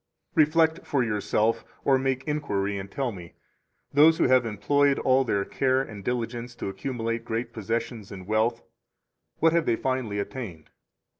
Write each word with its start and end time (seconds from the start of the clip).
43 0.33 0.43
Reflect 0.49 0.87
for 0.87 1.03
yourself 1.03 1.63
or 1.85 1.99
make 1.99 2.23
inquiry 2.27 2.75
and 2.79 2.89
tell 2.89 3.11
me: 3.11 3.33
Those 3.93 4.17
who 4.17 4.23
have 4.23 4.47
employed 4.47 4.97
all 4.97 5.23
their 5.23 5.45
care 5.45 5.79
and 5.79 6.03
diligence 6.03 6.55
to 6.55 6.69
accumulate 6.69 7.23
great 7.23 7.53
possessions 7.53 8.11
and 8.11 8.25
wealth, 8.25 8.63
what 9.37 9.53
have 9.53 9.67
they 9.67 9.75
finally 9.75 10.17
attained? 10.17 10.71